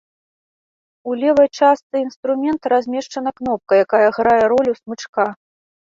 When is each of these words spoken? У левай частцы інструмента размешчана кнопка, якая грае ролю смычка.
У 1.09 1.17
левай 1.23 1.49
частцы 1.57 1.95
інструмента 2.07 2.65
размешчана 2.73 3.29
кнопка, 3.41 3.71
якая 3.87 4.09
грае 4.19 4.43
ролю 4.55 4.73
смычка. 4.83 5.27